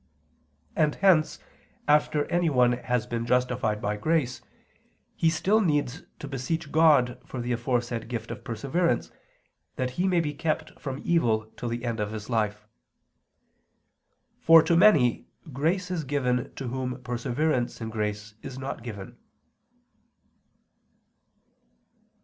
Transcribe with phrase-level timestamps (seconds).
[0.75, 1.37] And hence
[1.87, 4.41] after anyone has been justified by grace,
[5.15, 9.11] he still needs to beseech God for the aforesaid gift of perseverance,
[9.75, 12.65] that he may be kept from evil till the end of his life.
[14.39, 19.19] For to many grace is given to whom perseverance in grace is not given.